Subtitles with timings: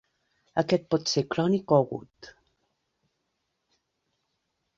[0.61, 2.31] Aquest pot ser crònic o agut.